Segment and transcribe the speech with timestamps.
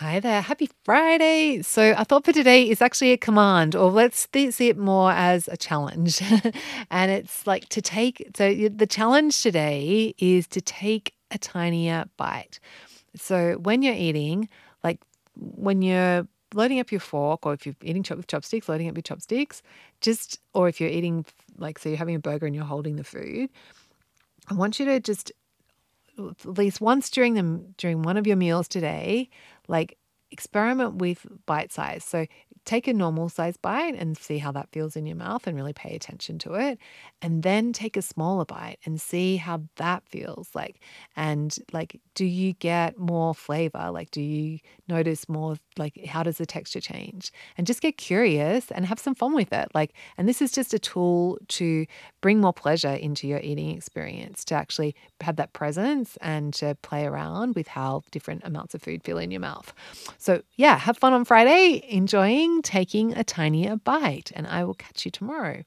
[0.00, 0.42] Hi there.
[0.42, 1.62] Happy Friday.
[1.62, 5.48] So, I thought for today is actually a command, or let's see it more as
[5.48, 6.20] a challenge.
[6.90, 12.60] and it's like to take, so the challenge today is to take a tinier bite.
[13.14, 14.50] So, when you're eating,
[14.84, 15.00] like
[15.34, 18.96] when you're loading up your fork, or if you're eating chop with chopsticks, loading up
[18.96, 19.62] your chopsticks,
[20.02, 21.24] just, or if you're eating,
[21.56, 23.48] like, so you're having a burger and you're holding the food,
[24.50, 25.32] I want you to just
[26.18, 29.28] at least once during them during one of your meals today,
[29.68, 29.96] like
[30.30, 32.04] experiment with bite size.
[32.04, 32.26] So
[32.64, 35.72] take a normal size bite and see how that feels in your mouth and really
[35.72, 36.78] pay attention to it.
[37.22, 40.80] And then take a smaller bite and see how that feels like.
[41.14, 43.90] And like, do you get more flavor?
[43.92, 44.58] Like, do you
[44.88, 45.56] notice more?
[45.78, 47.30] Like, how does the texture change?
[47.56, 49.68] And just get curious and have some fun with it.
[49.72, 51.86] Like, and this is just a tool to
[52.20, 57.06] bring more pleasure into your eating experience, to actually have that presence and to play
[57.06, 59.72] around with how different amounts of food feel in your mouth.
[60.26, 65.04] So, yeah, have fun on Friday, enjoying taking a tinier bite, and I will catch
[65.04, 65.62] you tomorrow.